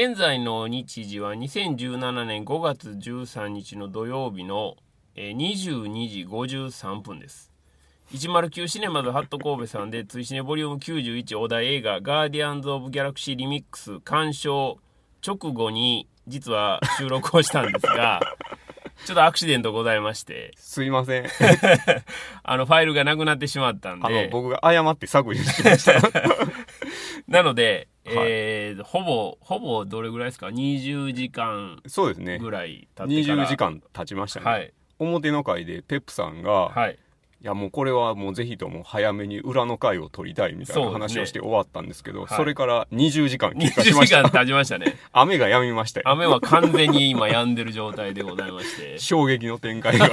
[0.00, 4.76] 現在の日時は2017年5月13日の土曜日の
[5.16, 7.50] えー22時53分です。
[8.12, 14.78] 109シネマズハット神戸さんで追試ねボリューム91お題映画ガーディアンズ・オブ・ギャラクシー・リミックス鑑賞
[15.26, 18.20] 直後に実は収録をしたんですが、
[19.04, 21.26] ちょっとアクシデントございまして、すいません。
[22.44, 25.94] あのファイルがなくなってしまったんあの、で、僕が謝って削除しました。
[27.28, 32.38] なので、はいえーほぼ、ほぼどれぐらいですか ?20 時間そうですね。
[32.38, 33.44] ぐらい経ってから。
[33.44, 34.46] 20時間経ちましたね。
[34.46, 34.72] はい。
[34.98, 36.98] 表の回でペップさんが、はい。
[37.40, 44.24] いやもうこれはもうぜひとも早めに裏の回を取りたいみたいな話をして終わったんですけど、はいそれから20時間経過20しました。
[44.24, 44.96] 時間経ちましたね。
[45.12, 46.08] 雨が止みましたよ。
[46.08, 48.98] 雨は完全に今止んでる状態でございまして。
[48.98, 50.08] 衝撃の展開が。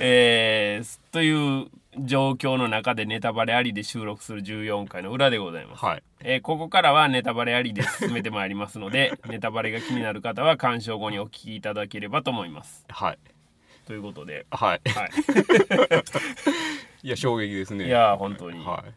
[0.00, 5.84] えー、という状況の中でネタバレありで収録する14回の裏でございます。
[5.84, 6.02] はい。
[6.20, 12.84] えーここからはネタバレありで進めてまいりますので、 ネタバレが気になる方は鑑賞後にお聞きいただければと思います。
[12.88, 13.18] はい。
[13.86, 14.80] ということで、はい。
[14.88, 15.10] はい。
[17.02, 17.86] いや、衝撃ですね。
[17.86, 18.64] いやー、本当に。
[18.64, 18.92] はい。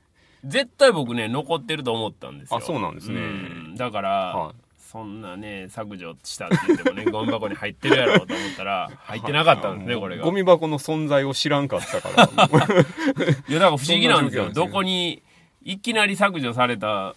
[0.45, 2.57] 絶対僕ね、残ってると思ったんですよ。
[2.57, 10.23] あそうなんですねんだから、はいそんなね、削除したって言ってもね、ゴミ箱に入ってるやろうと思ったら、入ってなかったんですね、これが。
[10.23, 12.23] ゴミ箱の存在を知らんかったから。
[13.47, 14.49] いや、だから不思議なんですよ。
[14.53, 15.23] どこに、
[15.63, 17.15] いきなり削除された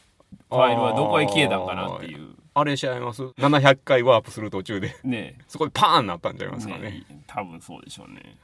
[0.49, 2.35] ファイルはどこへ消えたんかなっていう。
[2.55, 6.91] あれしちゃいます ?700 回ワープする途中で、ねそこでパーンなったんちゃいますかね。
[6.91, 8.37] ね多分そうでしょうね。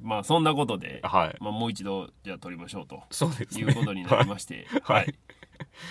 [0.00, 1.36] まあ、そんなことで、はい。
[1.40, 3.02] まあ、もう一度、じゃあ撮りましょうと。
[3.10, 3.60] そうですね。
[3.62, 5.14] いうことになりまして、はいはい。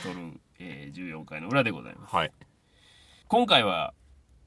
[0.03, 2.13] 撮る、えー、14回の裏でございます。
[2.13, 2.31] はい。
[3.31, 3.93] 今回は、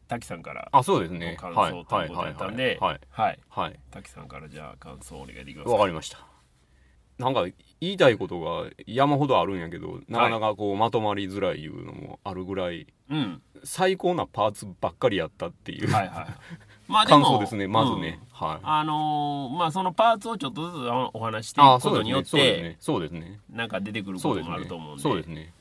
[0.08, 1.38] 滝さんからあ、そうですね。
[1.40, 1.70] 感はい。
[1.70, 3.00] 想ということだったんで、はい。
[3.08, 3.38] はい。
[3.48, 3.80] はい。
[3.90, 6.18] 滝さんからじゃあ感想をお願いできますわかりました。
[7.16, 7.46] なんか
[7.80, 13.40] 言いたいことが山ほどあるんやけどなかなかこうまとまりづらいいうのもあるぐらいうん。
[13.62, 16.26] 最高なパーツばっかりやったっていうはいはい。
[16.86, 25.02] まあ感想ですねまずね、うんはいあのーまあそのパーツをちょっとずつお話していあくことによっそうですて、ねそうですねなんか出てくることもあると思うんで。
[25.02, 25.54] そうですね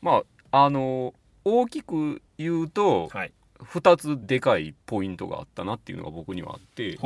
[0.00, 1.12] まああの
[1.44, 3.32] 大きく言うとはい。
[3.60, 6.98] 2つでかいポイントがあったなっていうのが僕にはあって。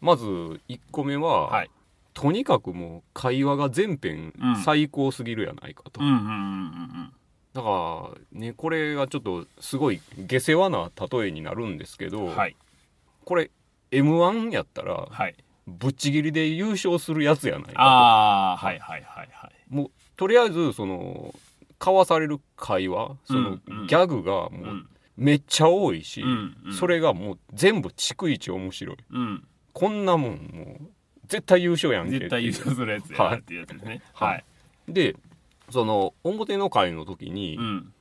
[0.00, 1.70] まず1個目は、はい。
[2.12, 12.36] とにかくもう会話が全編うん最高すぎるやないかと、だからねこれがちょっとすごい下世話な例えになるんですけど、うん。
[12.36, 12.56] はい。
[13.24, 13.50] これ
[13.90, 15.34] m 1やったらはい。
[15.66, 19.70] ぶっちぎりで優勝するやつやないかああ、はいはいはいはい。
[19.70, 21.34] ともうとりあえずその
[21.84, 24.52] 交わされる会話そのギャグがもう。
[24.52, 26.24] うんめっちゃ多いし、
[26.76, 29.46] それがもう全部逐一面白いうん。
[29.72, 30.88] こんなもんもう
[31.28, 34.02] 絶対優勝やんけ絶対優勝するやつやなっていうやつですね。
[34.12, 34.44] はいはい。
[34.88, 35.16] で
[35.70, 37.92] その表の会の時に、うん。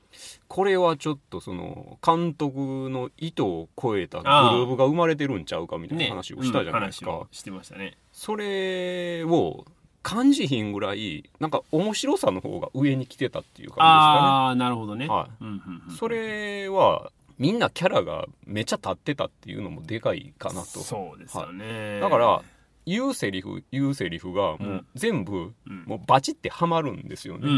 [0.48, 6.10] これはちょっとその監督の意図を超えたグルーブが生まれてるんちゃうかみたいなね。
[6.10, 7.98] 話をしたじゃないですか、うん話をしてましたね。
[8.12, 9.66] それを
[10.04, 15.08] 感じひんぐらいなんか面白さの方が上に来てたっていう感ああ、なるほどね。
[15.08, 20.66] はうんうんうんじですかねそれはみんなキャラがめっちゃ立ってたっていうのもでかいかなと。
[20.66, 22.00] そうですよね。
[22.00, 22.42] だから
[22.86, 25.84] 言うセリフ言うセリフがもう全部うん。
[25.86, 27.58] もうバチってはまるんですよね、うんうん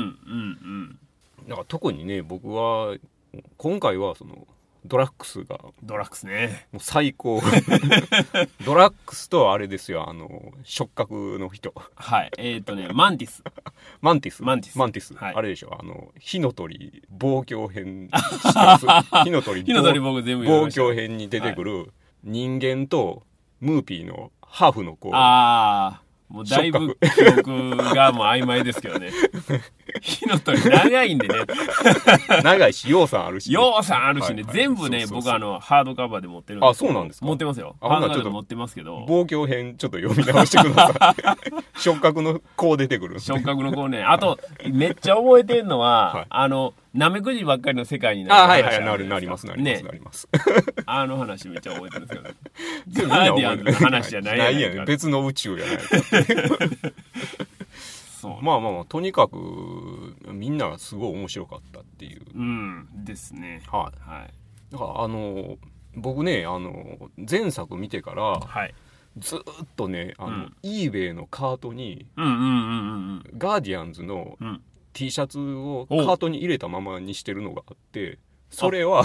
[1.41, 1.49] うん。
[1.49, 2.95] だから特にね僕は
[3.57, 4.47] 今回はその
[4.85, 5.57] ドラックスが。
[5.57, 6.67] もドラックスね。
[6.73, 7.41] う最高。
[8.65, 11.73] ドラックスとあれですよあの触角の人。
[11.95, 12.31] はい。
[12.37, 13.43] えっ、とね、マンティス。
[14.01, 14.43] マンティス？
[14.43, 14.77] マンティス。
[14.77, 15.35] マンティス、はい。
[15.35, 20.45] あれでしょあの火の鳥望郷編 火の鳥火の鳥僕全部。
[20.45, 21.91] 望郷編に出てくる
[22.23, 23.23] 人間と
[23.59, 25.09] ムーピーのハーフの子。
[25.13, 29.11] ああ、もうだいぶ記憶がもう曖昧ですけどね。
[30.01, 31.35] 火の鳥長いんでね。
[32.43, 34.35] 長いしようさんあるしようさんあるしね。
[34.35, 37.25] はいはい全部ね、そうそうそう僕あの、ハードカバーで持ってるんであそうなんですか？
[37.27, 37.75] 持ってますよ。
[37.79, 39.05] あハードカバーで持ってますけど。
[39.07, 41.21] 望郷編ちょっと読み直してください
[41.79, 44.03] 触覚の子出てくる触覚の子ね。
[44.03, 44.39] あと、
[44.69, 50.29] めっちゃ覚えてんのは、 はいあの、なめくじばっかりの世界になるあはい話はいなるなりますなりますねなります
[50.85, 52.35] あの話めっちゃ覚えてるんですけど。
[52.87, 55.83] 全ガーディアンズの話じゃないやないやね別の宇宙やないか。
[58.41, 59.35] まあまあまあとにかく
[60.31, 63.61] みんながすごい面白かったっていううん、ですね。
[63.71, 64.33] はいはい。
[64.71, 65.57] だからあの
[65.95, 68.73] 僕ねあの前作見てからはい。
[69.17, 72.45] ずーっとねあの、うん eBay のカートにうんうんうんう
[73.17, 74.61] んガーディアンズのうん。
[74.95, 75.07] うん。
[75.07, 78.19] T シャツをカおートに入れたままにしてるのがあって
[78.49, 79.03] それは。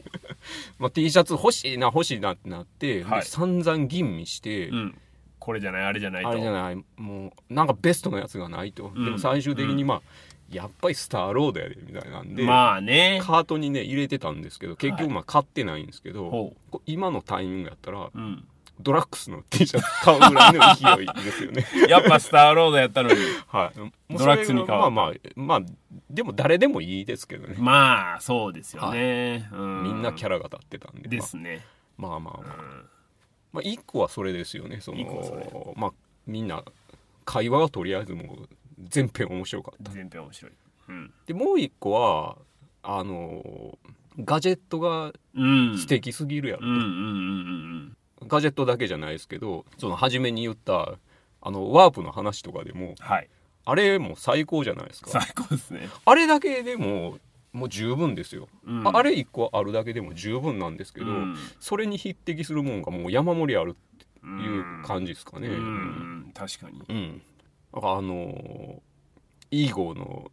[0.78, 4.98] まあ、T シャツ欲しいな欲しいなってなって、はいで散々吟味して、うん。
[5.38, 6.30] これじゃない、あれじゃないと。
[6.30, 10.02] あれじゃないもうなんかベストのやつがないと、うんでも最終的にまあ、
[10.50, 18.46] やっぱりスターロードやでみたいなんで、まあねカートにね入れてたんですけど結局まあ買ってないんですけど、ほこう今のタイミングやったらう、うん、
[18.80, 21.66] ドラッグスの T シャツ買うぐらいの勢いですよね。
[21.88, 23.16] やっぱスターロードやったのに。
[23.48, 24.16] はい。
[24.16, 24.80] ドラッグスに買う。
[24.80, 25.60] まあまあまあ
[26.10, 31.08] でも誰でもいいですけどね、まあそうですよね、うん、みんなキャラが立ってたんで。
[31.08, 31.64] ですね、
[31.96, 32.34] まあ、まあまあ。
[32.38, 32.84] まあ、うん。
[33.52, 34.80] まあ、一個はそれですよね。
[34.80, 35.92] そのまあ
[36.26, 36.64] みんな
[37.24, 38.48] 会話がとりあえずもう
[38.78, 39.92] 全編面白かった。
[39.92, 40.52] 全編面白い、
[40.88, 41.12] うん。
[41.26, 42.36] でもう一個は
[42.82, 43.78] あの
[44.18, 47.63] ガジェットがうん、素敵すぎるやろ、うんうんうんうん
[48.28, 50.94] ガジェットだけじゃないですけどその初めに言った
[51.40, 53.28] あのワープの話とかでもはい。
[53.66, 55.10] あれも最高じゃないですか。
[55.10, 57.18] 最高ですね、あれだけでも
[57.54, 61.36] もう十分ですよ、うん、ああれ一個あるだけでも十分なんですけど、うん。
[61.60, 65.48] それに匹敵するもんがもう山盛りあるってういう感じですかね。
[65.48, 65.54] うん。
[65.54, 66.32] うん。
[66.34, 66.82] 確かに。
[66.88, 67.22] うん、
[67.72, 68.78] だからあのー
[69.50, 70.30] イーゴーの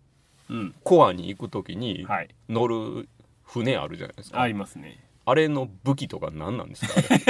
[0.49, 0.75] うん。
[0.83, 2.29] コアに行く時にはい。
[2.49, 3.07] 乗る
[3.43, 6.93] 船あるじゃないですか、ありますねあれの武器とか何なんですか？
[6.95, 7.25] あれ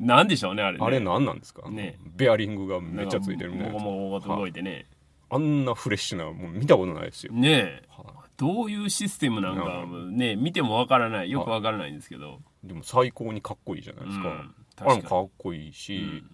[0.00, 0.84] なんでしょうねあれね。
[0.84, 1.98] あれ何なんですか、ね。
[2.16, 4.86] ベアリングがめっちゃついてるみたいなもご動いてね、
[5.30, 7.82] あんなフレッシュなもう見たことないですよ、ねえ。
[7.88, 8.04] は
[8.36, 11.30] どういうシステムなんかね見てもわからない。
[11.30, 16.24] よくわからないんですけど、いでも最高にかっこいいじゃないですか、うんあれも確かかっこいいし、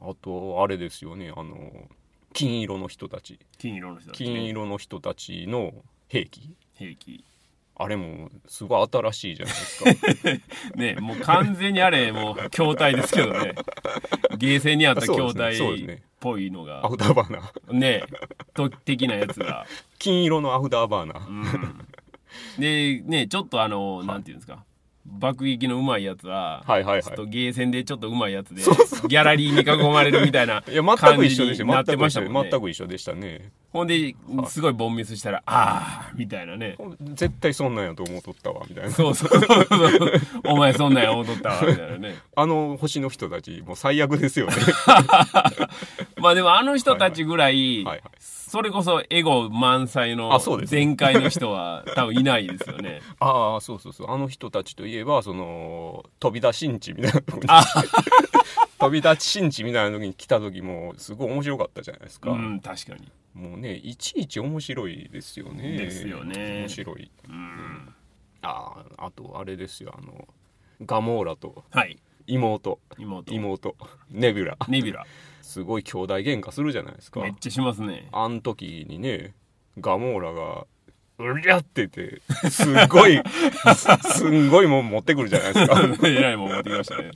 [0.00, 1.56] あとあれですよねあの
[2.34, 3.38] 金色の人たち。
[3.56, 5.72] 金色の人たち、ね、金色の人たちの
[6.08, 6.54] 兵器。
[6.74, 7.24] 兵器
[7.78, 9.90] あれもすごい新しいじゃないですか。
[10.76, 13.54] ねもう完全にあれもう筐体ですけどね。
[14.38, 17.72] ゲーセンにあった筐体っぽいのアがフターバーナー。
[17.72, 18.04] ね
[18.54, 19.66] と的なやつが、
[19.98, 21.86] 金色のアフターバーナー、うん、
[22.58, 24.64] でねちょっとあの、なんていうんですか
[25.18, 27.02] 爆撃のうまいやつは、はいはいはい。
[27.02, 30.62] ちょっとゲーセンでちょっとうまいやつでギャラリーに囲まれるみたいな
[30.96, 32.20] 感く一緒でしたじになって全く一緒でました。
[32.20, 33.52] もんね全く一緒でしたね。
[33.72, 34.14] ほんで、
[34.48, 36.78] すごいボンミスしたら、ああみたいなね。
[37.12, 38.90] 絶対そんなんやと思っとったわみたいな。
[38.90, 39.28] そうそう。
[39.28, 40.20] そうそう。
[40.44, 42.16] お前そんなんや踊ったわ、みたいなね。
[42.34, 44.54] あの星の人たちもう最悪ですよね。
[46.16, 48.02] まあでもあの人たちぐらい、はいはい。
[48.18, 53.02] それこそエゴ満載の全開の人は多分いないですよね。
[53.18, 54.10] ああそうそうそう。
[54.10, 57.64] あの人たちといえばその飛び出しんちみたいなとこにあ
[58.78, 63.10] 飛び立ちしんちみたいな時に来た時もすごい面白かったじゃないですか、うん、確かに。
[63.34, 67.94] もうねいちいち面白いですよねですよね面白いうん。
[68.42, 70.26] あああとあれですよあの
[70.82, 71.98] ガモーラとはい。
[72.26, 73.34] 妹妹。
[73.34, 73.76] 妹
[74.10, 75.06] ネビュラネビュラ。
[75.42, 78.08] すごい兄弟喧嘩するじゃないですかめっちゃしますね。
[78.12, 79.34] あん時にね
[79.78, 80.66] ガモーラが
[81.18, 83.20] 「うりゃ!」って言ってすっごい
[84.02, 87.10] すすんごいもん持ってくるじゃないですかえらいもん持ってきましたね。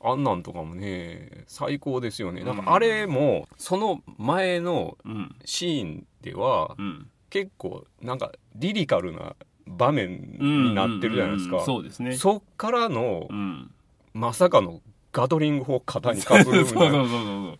[0.00, 5.34] あんなんとかもね最高ですよねなんかあれもその前のうん。
[5.44, 7.08] シーンではうん。
[7.30, 9.34] 結構なんかリリカルな
[9.66, 12.14] 場面になってるじゃないですかそうですね。
[12.16, 13.70] そっからのうん。
[14.14, 14.80] まさかの
[15.18, 17.04] ガトリング砲肩にかぶるみたいな。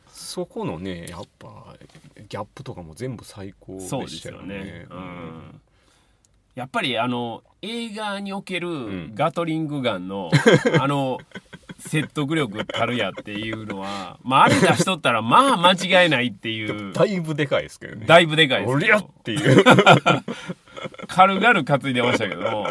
[0.13, 1.75] そこのねやっぱ
[2.29, 4.57] ギャップとかも全部最高でそうですしたよね。
[4.59, 4.87] よね。
[4.89, 5.61] うん。
[6.55, 9.13] やっぱりあの映画におけるん。
[9.13, 10.31] ガトリングガンの、
[10.81, 11.19] あの
[11.81, 16.93] 説得力たるやっていうのは、まあ、あれ出しとったらまあ間違いないっていう。
[16.93, 18.07] だいぶでかいですけどね。
[18.07, 19.65] だいぶでかいですおりゃっていう。
[21.09, 22.69] 軽々担いでましたけども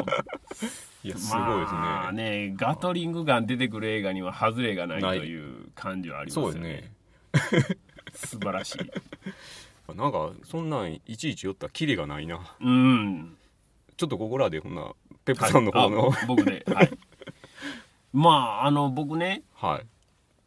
[1.07, 6.69] いやすごいですね,、まあねガトリングガン出てくる映画には外れがないという感じはありますよそうですね。
[6.69, 7.77] ね
[8.13, 8.77] 素晴らしい。
[9.95, 12.39] なんかそんなんいちいち寄ったらキリがないな。
[12.59, 13.37] うん。
[13.95, 14.91] ちょっとここらでほんな
[15.23, 16.89] ペップさんの方のあ僕ではい。
[18.11, 19.43] まああの僕ね。
[19.53, 19.85] はい。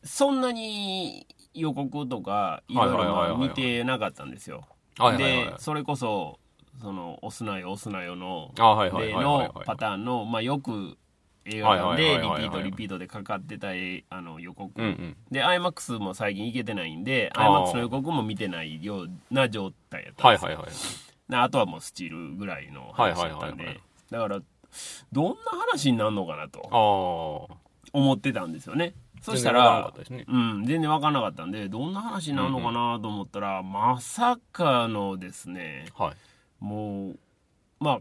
[0.06, 4.66] そんなに予告とかいろいろはいはいはいはいはい見てなかったんですよ。
[4.98, 6.38] はいはいはいでそれこそ
[6.80, 8.52] その「押すなよ押すなよの」
[8.98, 10.96] 例のパターンの、まあ、よく
[11.44, 15.16] 映画館でリピートリピートでかかってたえあの予告、うんうん。
[15.30, 20.74] で iMAX も最近行けてないんで iMAX の予告も見てないような状態やったんですよ、はいはいはい
[21.30, 24.40] であとはもうスチールぐらいの話だったんで、だから
[25.12, 27.48] どんな話になるのかなと
[27.92, 28.94] 思ってたんですよね。
[29.22, 29.92] そしたら
[30.28, 36.14] うん、全然分からなかったんでどんな話になるのかなと思ったら、まさかのですねはい
[36.60, 37.18] もう
[37.80, 38.00] まあ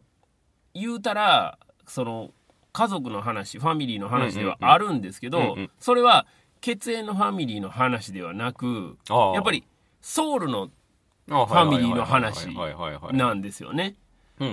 [0.73, 2.31] 言うたらその
[2.71, 5.51] 家族の話ファミリーの話ではあるんですけど、うんうん。
[5.51, 6.27] うんそれは
[6.61, 9.63] 血縁のファミリーの話ではなくやっぱり
[10.01, 10.69] ソウルの
[11.27, 12.49] ファミリーの話
[13.13, 13.95] なんですよね。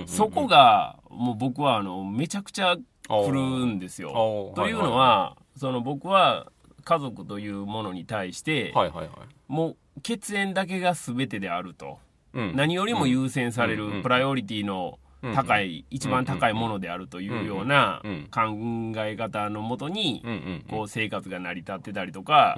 [0.05, 4.53] そこがもう僕はあのめちゃくちゃ来るんですよ。
[4.55, 6.51] というのは、その僕は
[6.83, 9.09] 家族というものに対して、はいはいはい。
[9.47, 11.99] もう血縁だけが全てであると。
[12.37, 12.55] うん。
[12.55, 14.99] 何よりも優先されるプライオリティの
[15.33, 18.01] 高い、一番高いものであるというような
[18.31, 20.23] 考え方のもとに
[20.69, 22.55] こう生活が成り立ってたりとか、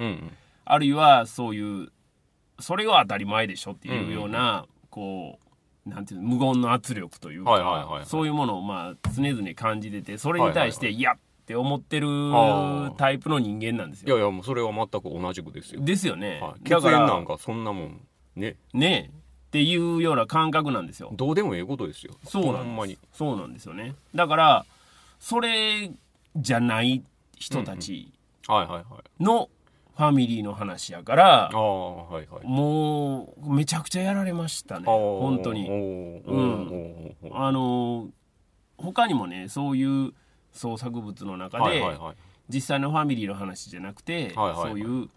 [0.64, 1.88] あるいはそういう
[2.58, 5.38] それは当たり前でしょっていうような、こ
[5.86, 8.06] うなんていうの無言の圧力というか、はいはいはいはい。
[8.06, 12.06] そういうものをまあ常々感じててそれに対して、はいいやって思ってる
[12.96, 14.08] タイプの人間なんですよ。
[14.16, 16.38] いやいやもうそれは全く同じくですよ、ですよね。
[16.40, 18.00] はい、なんかそんなもん
[18.36, 18.56] ね。
[18.72, 19.10] ね
[19.50, 21.10] っていうような感覚なんですよ。
[21.12, 22.14] どうでもええことですよ。
[22.24, 23.00] そうなんです。
[23.12, 23.96] そうなんですよね。
[24.14, 24.66] だから
[25.18, 25.90] それ
[26.36, 27.02] じゃない
[27.36, 28.12] 人たち
[29.18, 29.48] の
[29.96, 32.46] ファミリーの話やから、ああはいはい。
[32.46, 34.84] もうめちゃくちゃやられましたね。
[34.86, 35.62] 本当に。
[35.62, 37.16] にうん。
[37.32, 38.08] あの
[38.78, 40.12] 他にもねそういう
[40.52, 42.14] 創作物の中で、はいはいはい。
[42.48, 44.68] 実際のファミリーの話じゃなくて、はいはいはい。
[44.70, 45.08] そういう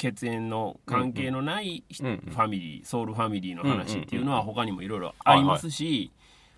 [0.00, 6.10] 血縁の関係のないファミリーソウルファミリーの話っていうのはうん他にもいろいろありますし、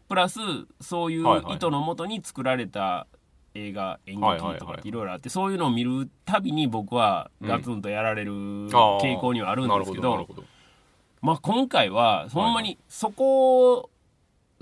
[0.08, 0.38] プラス
[0.80, 3.08] そういう意図のもとに作られた
[3.54, 10.28] 映画演劇とかいろいろあってそういうのを見るたびに僕はガツンとやられる傾向にはあるんですけど,、
[11.20, 13.90] まあ、今回はほんまにそこ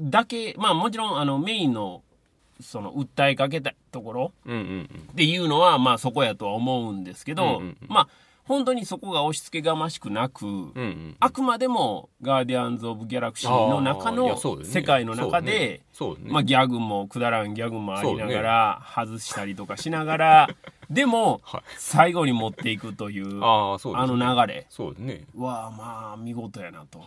[0.01, 2.03] だけまあもちろんあのメインの
[2.61, 8.09] その訴えかけたところっていうのはまあそこやとは思うんですけど、まあ
[8.51, 11.17] 本当にそこが押し付けがましくなく、うんうんうん。
[11.21, 16.33] あくまでも「ガーディアンズ・オブ・ギャラクシー」の中の世界の中で、そうですね。
[16.33, 20.49] まあ、ギャグもくだらんギャグもありながら外したりとかしながら
[20.91, 21.63] でもはい。
[21.79, 24.17] 最後に持っていくというあの
[24.47, 25.27] 流れそうですね。
[25.37, 27.01] はまあ見事やなと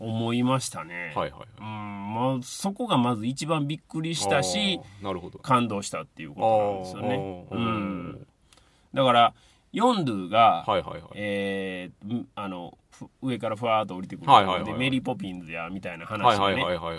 [0.00, 1.12] 思いましたね。
[1.14, 5.38] はいはいうんまあ、そこがまず一番びっくりしたしあーなるほど。
[5.38, 7.46] 感動したっていうことなんですよね。
[7.50, 8.26] うん、
[8.94, 9.34] だから
[9.72, 11.10] ヨンドゥが、はいはいはい。
[11.14, 11.90] え
[12.34, 16.38] あのふ上からふわーっと降りてくる、でメリー・ポピンズやみたいな話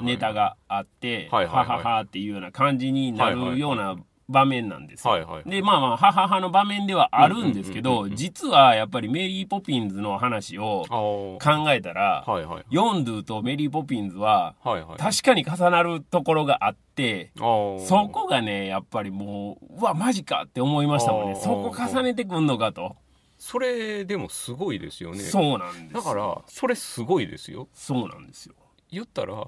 [0.01, 3.95] ネタがあって、はいはいはいはははっていうような感じになるような
[4.29, 5.13] 場面なんですよ。
[5.13, 11.39] はいはいでまあまあはははの場面ではあるんですけど実はやっぱりメリー・ポピンズの話を考
[11.71, 12.63] えたら、はいはい。
[12.69, 14.97] ヨンドゥとメリー・ポピンズははいはい。
[14.97, 17.85] 確かに重なるところがあってあー。
[17.85, 21.35] そこがねやっぱりもううわマジかって思いましたもんね。
[21.35, 22.95] そこ重ねてくんのかと。
[23.37, 25.19] それでもすごいですよね。
[25.19, 25.93] そうなんです。
[25.93, 27.67] だからそれすごいですよ。
[27.73, 28.55] そうなんですよ。
[28.89, 29.45] 言ったら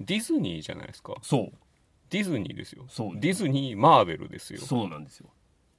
[0.00, 1.14] ディズニーじゃないですか。
[1.22, 1.52] そう
[2.12, 2.84] ディズニーですよ。
[2.88, 4.60] そうディズニーマーベルですよ。
[4.60, 5.30] そうなんですよ。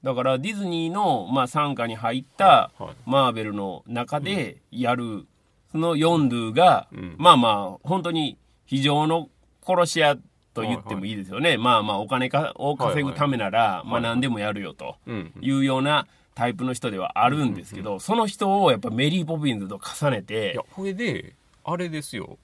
[0.02, 5.26] だからディズニーの、まあ、傘下に入ったはいマーベルの中でやる、
[5.70, 7.14] そのヨンドゥが、うん。
[7.18, 8.36] まあまあ本当に
[8.66, 9.28] 非常の
[9.64, 10.16] 殺し屋
[10.54, 22.38] と言ってもいいですよね、まあまあお金かを稼ぐためなら、まあ何でもやるよとうんいうようなタイプの人ではあるんですけど、その人をやっぱメリー・ポピンズと重ねいてやこれであれですよ。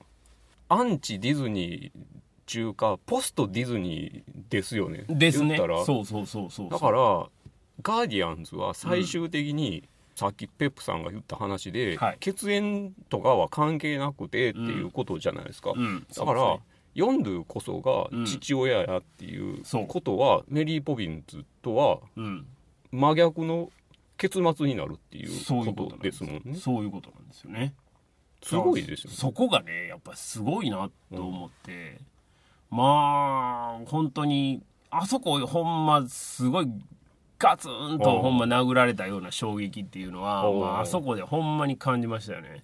[0.68, 2.19] アンチディズニー
[2.50, 5.04] 中かポストディズニーですよね。
[5.09, 5.57] ですね。
[5.57, 5.85] 言ったら。
[5.85, 7.28] そうそうそうそうだから
[7.83, 12.16] ガーディアンズは最終的に、さっきペップさんが言った話で、はい。
[12.19, 16.07] 血縁とかは関係なくてっていうことじゃないですか、うん。
[16.14, 19.87] だから、そうヨンドゥこそが父親やっていうそう。
[19.87, 22.47] ことは、メリー・ポピンズとはですねうん。
[22.90, 23.71] 真逆の
[24.19, 26.57] 結末になるっていうそういうここととですもんね。
[26.57, 27.73] そういうことなんですよね。
[28.42, 29.16] すごいですよね。
[29.16, 31.99] そこがねやっぱすごいなと思って、
[32.70, 36.68] まあ本当にあそこほんますごい
[37.38, 38.18] ガツンとう。
[38.18, 40.54] んほんま殴られたような衝撃っていうのは、う。
[40.54, 42.60] んまあ、あそこでほんまに感じましたよね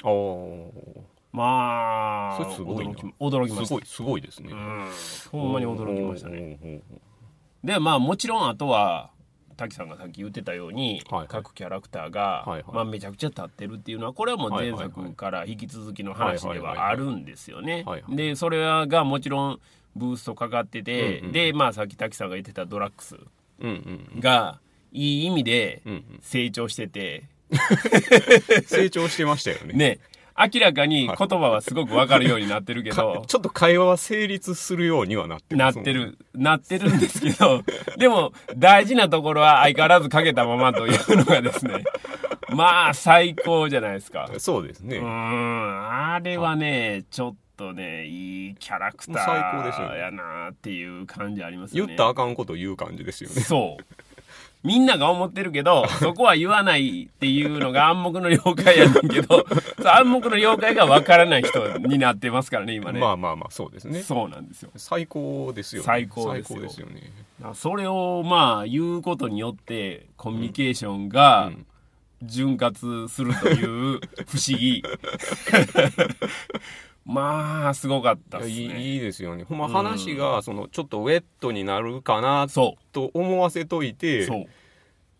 [1.32, 3.66] まあ驚き驚きました。
[3.66, 4.90] すごいすごいですね、うん。
[5.32, 6.58] ほんまに驚きましたね。
[6.62, 6.80] ね
[7.64, 9.10] でまあもちろんあとは
[9.56, 11.28] 滝さんがさっき言ってたように、はいはい。
[11.28, 12.74] 各キャラクターが、はいはい。
[12.74, 17.84] まあ、めちゃくちゃ立ってるっていうのはこれはもう前作から引き続きの話ではあるんですよね。
[18.08, 19.60] でそれがもちろん
[19.96, 23.16] ブーストかかってて、うんうんでまあさっき滝さんが言ってたドラッグス
[23.60, 24.60] うんうんが
[24.92, 25.82] いい意味で
[26.22, 27.24] 成長してて、
[28.66, 29.74] 成長してましたよね。
[29.74, 29.98] ね。
[30.38, 33.24] 明らかに言葉はすごく分かるようになってるけかど。
[33.26, 37.62] ちょっと会話は成立するようにはなってますもんなってる、なってるんですけど、
[37.96, 41.84] でも大事なところは相変わらずかけたままというのがですね、
[42.50, 44.30] まあ最高じゃないですか。
[44.36, 47.36] そうですね、うーん、あれはね、ちょっと
[47.72, 51.88] ね、いいキャラクターやなっていう感じありますよね。
[51.88, 53.40] 言ったらあかんこと言う感じですよね。
[53.40, 53.84] そう。
[54.62, 59.46] みんなが思ってるけど、 そこは言わないっていうのが暗黙の了解やねんけど、
[59.84, 62.98] 暗黙の了解がわからない人になってますからね、今ね。
[62.98, 64.02] まあまあまあそうですね。
[64.02, 64.70] そうなんですよ。
[64.76, 65.86] 最高ですよね。
[65.86, 66.62] 最高ですよ。
[66.62, 67.12] ですよね。
[67.54, 71.66] それをまあ言うことによってコミュニケーションがうん。
[72.22, 74.00] 潤滑するという不
[74.38, 74.82] 思議
[77.06, 78.52] まあすごかったっすね。
[78.52, 79.44] いいいですよね。
[79.44, 79.72] ほんまうん。
[79.72, 83.94] 話がそのちょっとウェットになるかなそと思わせという。
[83.94, 84.48] て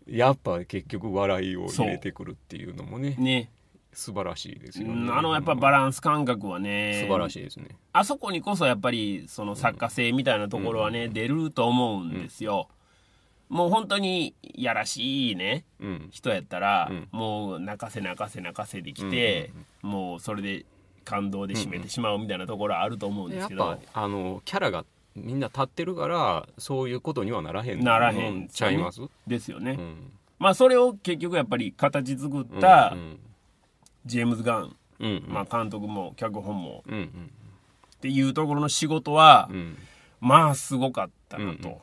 [0.05, 3.49] やっぱ結局笑いを入れてくるっていうのもねね。
[3.93, 5.07] 素晴らしいですうよね。
[5.07, 7.01] んあのやっぱバランス感覚はね。
[7.01, 7.69] 素晴らしいですね。
[7.93, 12.67] あそこにこそやっぱりその作家性みたいなところはね、出ると思うんですよ、
[13.49, 16.09] もう本当にやらしいねうん。
[16.11, 17.07] 人やったら、うん。
[17.11, 19.51] もう泣かせ泣かせ泣かせできて、
[19.81, 20.65] もうそれで
[21.07, 24.85] 感動で締めてしまうみたいなところはあると思うんですけど、ぱあのキャラが
[25.15, 30.11] みんな立ってるからそういうことにはならへんならへんもちゃいます、ですよね、うん。
[30.37, 33.19] まあそれを結局やっぱり形作ったうん
[34.07, 35.33] ジェームズ・ガン、うんうん。
[35.33, 36.83] まあ、監督も脚本も。
[36.87, 37.31] うんうん。
[37.97, 39.77] っていうところの仕事は、うん。
[40.19, 41.81] まあすごかったなと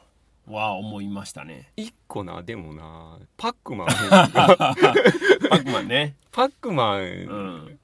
[0.49, 1.71] は思いましたね。
[1.77, 3.89] 一個なでもなパックマン。
[4.33, 6.17] パックマンね。
[6.33, 7.79] パックマン、うん。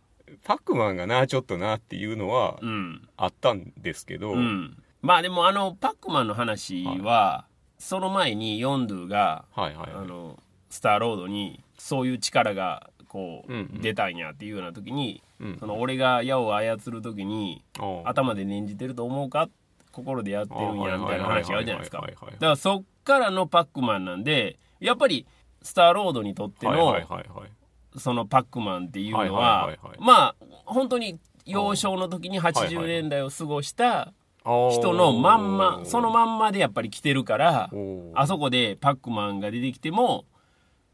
[0.45, 3.09] パックマンがなちょっとなっていうのはうん。
[3.17, 4.83] あったんですけど、うん。
[5.03, 7.47] まあでもあのパックマンの話は、
[7.79, 10.39] その前にヨンドゥが、はいはいあの
[10.71, 13.81] スターロードにそういう力がこう、うんうん。
[13.81, 17.65] 出たんやっていうような時に、うんその俺が矢を操る時に
[18.05, 19.49] 頭で念じてると思うか？
[19.93, 21.99] 心でやってるんやみたいな話があるじゃないですか。
[21.99, 25.27] だはいはいはいはいはいからそっからのパックマンなんでやっぱり
[25.63, 27.51] スターロードにとっての、はいはいはいはい
[27.97, 37.71] そのパックマンっていうのは,、まあ本当に幼少の時にはいはい80年代を過ごした人のまんまそのまんまでやっぱり来てるから
[38.15, 40.25] あそこでパックマンが出てきても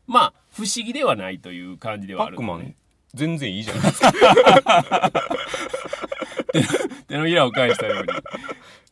[0.07, 2.77] まあ不思議ではないという感じではあるパックマンね
[3.15, 4.13] 全然いいじゃないですか。
[7.09, 8.13] 手のひらを返したように。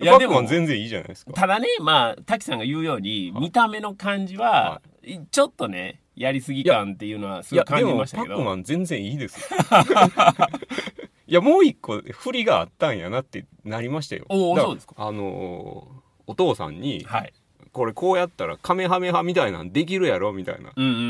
[0.00, 1.32] いやでもン全然いいじゃないですか。
[1.32, 4.82] ただねまあ滝さんが言うように見た目の感じはは
[5.30, 8.35] ちょっとねやりすぎ感っていうのはすごい感じましたけど。
[8.37, 9.40] パックマン全然いいです。
[9.53, 9.59] よ
[11.27, 14.27] いやもう一個振りがあったんやなってなりましたよ。
[14.29, 14.94] おーそうですか。
[14.98, 17.33] あのーお父さんにはい。
[17.72, 21.00] これこうやったらカメハメハみたいなんできるやろみたいな、うんうんう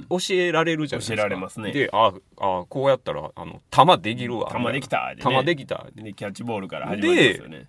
[0.00, 1.16] ん教えられるじゃないですか。
[1.16, 1.70] 教えられますね。
[1.72, 4.50] でああこうやったらあの弾できるわ。
[4.50, 5.22] 弾できたでね。
[5.22, 7.66] 弾できたでキャッチボールから始まりますよね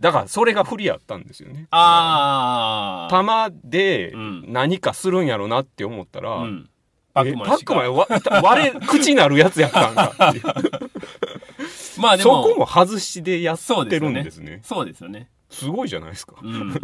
[0.00, 1.66] だからそれが振りやったんですよね。
[1.70, 4.44] ああ弾でうん。
[4.48, 6.70] 何かするんやろなって思ったら、うん。
[7.12, 8.06] パえックマンパックマンわ
[8.42, 10.44] 割れ 口なるやつやったんかっていう。
[12.00, 12.42] まあでも。
[12.44, 13.58] そこも外しでやっ
[13.88, 14.60] てるんですね。
[14.62, 15.28] そうですよね。
[15.50, 16.36] すごいじゃないですか。
[16.40, 16.72] うん。
[16.72, 16.80] だ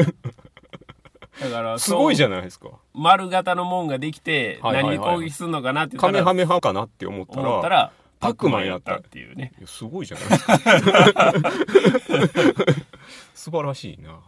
[1.50, 2.68] から すごいじゃゃないですか。
[2.92, 9.52] 丸型のもんができて何に攻撃するのかなってカメハメハかなって思ったら思ったらパックマンやったっていうね。
[9.64, 11.42] すごいじゃないですか
[13.46, 14.18] 素晴らしいな。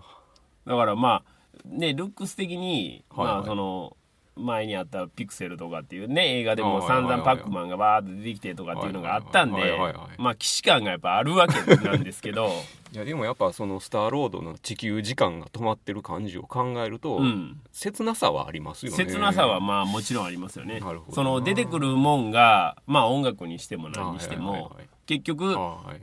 [0.64, 3.36] だからまあねルックス的にはいはい。
[3.38, 3.96] まあその
[4.36, 9.76] 前にあったピクセルとかっていうね映画でも散々パックマンがバーッと出てきてとかっていうのがあったんで
[10.18, 12.48] まあ既視感がやっぱあるわけなんですけど。
[12.90, 17.60] いやでもやっぱそのスターロードの地球時間が止まってる感じを考えると、うん。
[17.72, 18.96] 切なさはありますよね。
[18.96, 20.80] 切なさはまあもちろんありますよね。
[21.10, 25.56] その出てくるもんがまあ音楽にしても何にしてもはいはいはいはい結局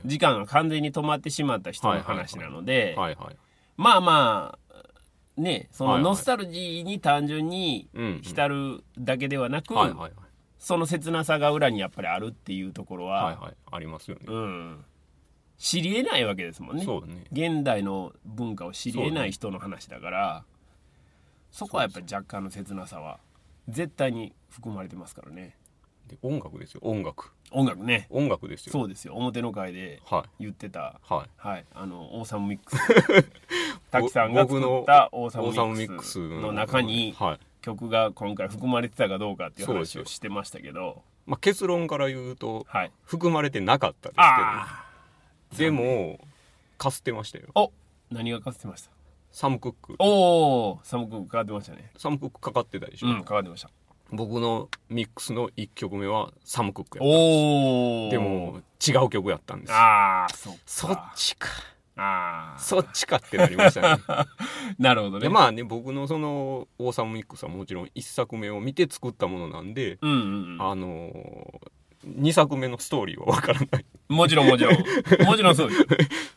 [0.04, 2.96] 時間が完全に止まってしまった人の話なので
[3.76, 7.88] まあまあねそのノスタルジーに単純に
[8.22, 9.74] 浸るだけではなく
[10.58, 13.56] その切なさが裏にやっぱりあるっていうところははいはい。
[13.70, 14.84] ありますよね、うん。
[15.56, 16.84] 知り得ないわけですもんね。
[16.84, 17.26] ね。
[17.30, 20.44] 現代の文化を知り得ない人の話だから
[21.52, 23.20] そこはやっぱり若干の切なさは
[23.68, 25.56] 絶対に含まれてますからね。
[26.08, 28.06] で音楽ですよ音楽音楽ね。
[28.10, 28.72] 音楽ですよ。
[28.72, 29.14] そうですよ。
[29.14, 30.44] 表の会ではい。
[30.44, 31.00] 言ってた。
[31.08, 31.28] はい。
[31.36, 31.64] はい。
[31.74, 32.82] あのオーサムミックス。
[33.90, 37.14] 滝さんが作ったオーサムミックスの中に。
[37.18, 37.38] はい。
[37.62, 41.02] 曲が今回含まれてたかどうかっていう話をしてましたけど。
[41.26, 42.92] まあ、結論から言うとはい。
[43.04, 44.84] 含まれてなかったですあ
[45.50, 46.20] けどでも
[46.78, 47.46] かすってましたよ。
[47.54, 47.72] あお
[48.10, 48.90] 何がかかってました？
[49.32, 49.96] サム・クック。
[49.98, 51.90] おおサム君かかってましたね。
[51.96, 53.70] サム・クックかかってたでしょ、うんかかってました
[54.12, 59.70] 僕のミックスの1曲目はサム・クックやったおおでも違う曲やったんです。
[59.70, 60.28] よああ
[60.64, 61.48] そっちか。
[61.98, 64.02] ああそっちかってなりましたね。
[64.78, 65.20] なるほどね。
[65.20, 70.62] でまあね僕のそのオーサムミックスはもちろん1作目を見て作ったものなんで、うんうんうん。
[70.62, 71.70] あのー、
[72.06, 73.84] 2作目のストーリーはわからない。
[74.08, 74.76] もちろんもちろん。
[75.24, 75.86] もちろんそうです。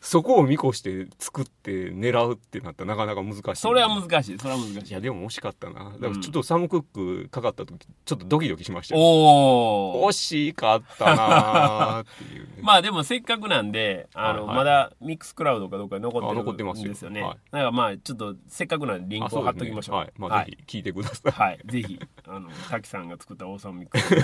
[0.00, 3.60] そこを見越して作って狙うってなったらなかなか難しい。
[3.60, 4.38] それは難しい。
[4.38, 4.90] それは難しい。
[4.90, 5.84] いやでも惜しかったな。
[5.84, 9.00] だからちょっとサム・クックかかった時ちょっとドキドキしましたよ。
[9.00, 12.48] おお惜しかったなーっていうね。
[12.62, 14.56] まあでもせっかくなんであの、はいはい。
[14.56, 17.10] まだミックスクラウドかどうかに残ってあ残ってるますですよ。
[17.10, 17.38] ねはい。
[17.52, 19.96] だからまあちょっとせっかくなんでリンクを貼っときましょう。
[19.96, 20.00] ね。
[20.00, 20.12] はい。
[20.16, 24.14] まあ、ぜひ聞いてください、はい、ぜひあの 滝さんが作ったオーサムミックス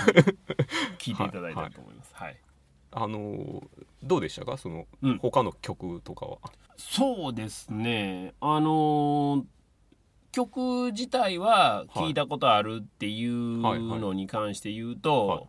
[0.97, 2.11] 聞いていただいたらと思います。
[2.13, 2.37] はい、
[2.91, 3.63] あの
[4.03, 4.57] どうでしたか？
[4.57, 5.17] その、うん。
[5.19, 6.37] 他の曲とかは。
[6.77, 8.33] そうですね。
[8.41, 9.43] あのー
[10.31, 15.47] 曲自体は聞いたことあるっていうはいはいのに関して言うと、はい。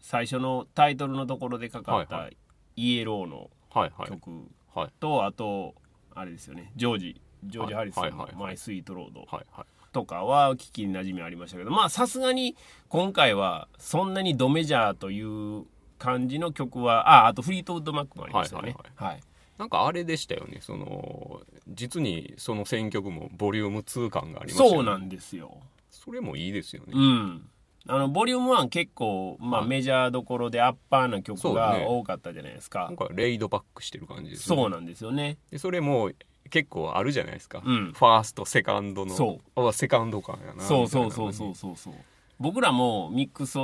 [0.00, 2.30] 最初のタイトルのところでかかったはいは
[2.76, 4.08] 「イエロー」のはいはい。
[4.08, 4.30] 曲
[4.74, 4.88] はい。
[4.98, 5.74] とあと
[6.14, 6.72] あれですよね。
[6.76, 7.20] ジョージ。
[7.44, 12.56] ジョージ・ハリスンのはいはいはい「マイ・スイート・ロードはいはい」とかは聞きなじみありましたけどまあさすがに
[12.88, 15.64] 今回はそんなにドメジャーという
[15.98, 18.76] 感じの曲はああとフリートウッド・マックもありましたよね。
[18.96, 19.20] はいはい
[19.60, 20.60] なんかあれでしたよね。
[20.62, 24.76] その実にその選曲もボリューム2感がありましたよね。
[24.78, 25.58] そうなんですよ。
[25.90, 27.50] それもいいですよね、うん。
[27.86, 29.68] あのボリューム1結構、まあ、はい。
[29.68, 32.86] メジャーどころでアッパーな曲が多かったじゃないですか。
[32.88, 34.56] 今回はレイドバックしてる感じですね。
[34.56, 35.36] そうなんですよね。
[35.50, 36.10] でそれも
[36.50, 37.92] 結構あるじゃないですか、うん。
[37.92, 39.14] ファーストセカンドの。
[39.14, 39.68] そう。
[39.68, 41.94] あセカンド感やなそうそうそうそうそうそう。
[42.38, 43.58] 僕らもミックス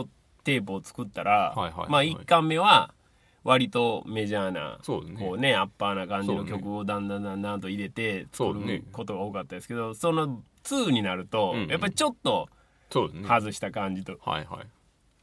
[0.45, 2.95] テープを作ったら、はいはいはいまあ1巻目は
[3.43, 5.17] 割とメジャーなそうね。
[5.19, 8.79] こうねアッパーな感じの曲をだんだんだんだんと入れて作そうね。
[8.79, 11.63] ることが多かったですけどその2になるとうん。
[11.65, 12.49] うんやっぱりちょっと
[12.91, 14.63] 外した感じとはいは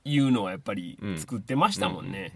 [0.05, 0.13] い。
[0.15, 1.17] いうのはやっぱりうん。
[1.17, 2.33] 作ってましたもんね、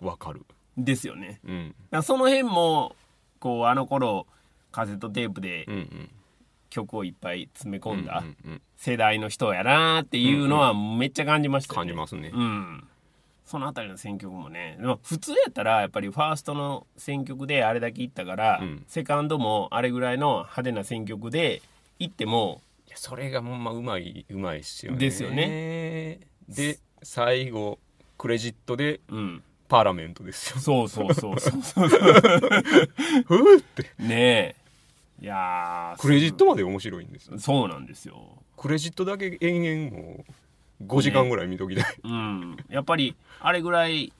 [0.00, 0.44] わかる。
[0.76, 1.40] ですよね。
[1.46, 2.02] うん。
[2.02, 2.96] その辺も
[3.40, 4.26] こうあの頃
[4.74, 5.68] カセットテープで
[6.68, 8.24] 曲をいっぱい詰め込んだ
[8.76, 11.92] 世代の人やなっていうのはめっちゃ感じましたよね。
[11.92, 12.32] 感じますね。
[12.34, 12.84] うん。
[13.46, 14.76] そのあたりの選曲もね。
[14.80, 18.84] でも普通やったらやっぱりファーストの選曲であれだけいったから、うん。
[18.88, 21.62] セカンドもあれぐらいの派手な選曲で
[22.00, 22.60] いっても
[22.96, 24.98] それがほんまうまいうまいっすよね。
[24.98, 26.18] ですよね。
[26.48, 27.78] で最後
[28.18, 29.42] クレジットでうん。
[29.68, 30.60] パーラメントですよ。
[30.60, 31.88] そうそうそうそうそう。
[31.88, 33.90] ふーって。
[33.98, 34.63] ねえ
[35.20, 37.38] いやークレジットまで面白いんですよ。
[37.38, 38.42] そうなんですよ。
[38.56, 40.24] クレジットだけ延々も
[40.80, 42.56] う5時間ぐらい見ときたい、うん。
[42.68, 44.12] やっぱりあれぐらい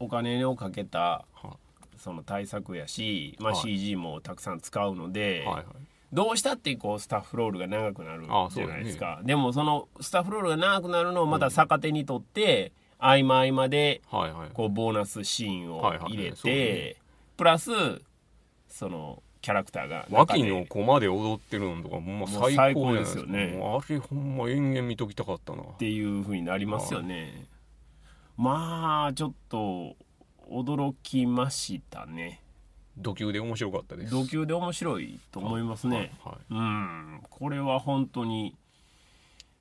[0.00, 1.56] お金をかけたは
[1.98, 3.60] その対策やし、まあ、はい。
[3.62, 5.64] CG もたくさん使うので、はいはい。
[6.12, 9.20] どうしたってこうスタッフロールが長くなるじゃないですか。
[9.24, 14.48] でもそのスタッフロールが長くなるのをまた逆手にとって、合間合間ではいはい。
[14.52, 16.12] こうボーナスシーンをはいはい。
[16.12, 16.96] 入れて
[17.36, 17.70] プラス
[18.68, 23.60] そのキャラクターが中脇でのコマで踊ってるのとかもう最高ですよね。
[23.60, 25.62] あれほんま延々見ときたかったな。
[25.62, 27.46] っていう風になりますよね。
[28.36, 29.96] まあちょっと
[30.48, 32.40] 驚きましたね。
[32.96, 34.12] 土球で面白かったです。
[34.12, 36.32] 同級で面白いと思いますね、はい。
[36.34, 36.38] はい。
[36.50, 37.20] うん。
[37.28, 38.54] これは本当に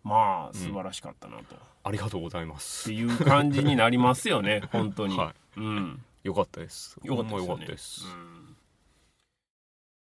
[0.04, 2.86] まあ素晴らしかったなと、っありがとうございます。
[2.90, 6.04] ていう感じになりますよね本当に、 はうん。
[6.24, 7.00] よかったです。
[7.04, 7.48] よかったですよね。
[7.48, 8.51] よかったです、うん